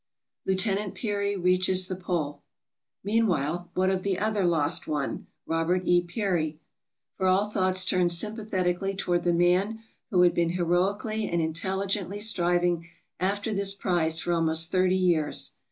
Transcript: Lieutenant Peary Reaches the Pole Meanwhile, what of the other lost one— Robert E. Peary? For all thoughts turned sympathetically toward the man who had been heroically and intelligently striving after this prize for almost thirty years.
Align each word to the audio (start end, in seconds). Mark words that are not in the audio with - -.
Lieutenant 0.47 0.95
Peary 0.95 1.35
Reaches 1.35 1.87
the 1.87 1.95
Pole 1.95 2.41
Meanwhile, 3.03 3.69
what 3.75 3.91
of 3.91 4.01
the 4.01 4.17
other 4.17 4.45
lost 4.45 4.87
one— 4.87 5.27
Robert 5.45 5.83
E. 5.85 6.01
Peary? 6.01 6.59
For 7.17 7.27
all 7.27 7.51
thoughts 7.51 7.85
turned 7.85 8.11
sympathetically 8.11 8.95
toward 8.95 9.21
the 9.21 9.31
man 9.31 9.81
who 10.09 10.23
had 10.23 10.33
been 10.33 10.49
heroically 10.49 11.27
and 11.27 11.39
intelligently 11.39 12.19
striving 12.19 12.89
after 13.19 13.53
this 13.53 13.75
prize 13.75 14.19
for 14.19 14.33
almost 14.33 14.71
thirty 14.71 14.97
years. 14.97 15.51